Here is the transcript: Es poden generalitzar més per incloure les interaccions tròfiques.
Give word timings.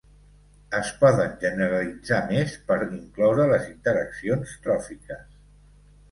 Es 0.75 0.87
poden 1.01 1.33
generalitzar 1.41 2.21
més 2.31 2.55
per 2.71 2.77
incloure 2.85 3.45
les 3.51 3.67
interaccions 3.73 4.55
tròfiques. 4.65 5.29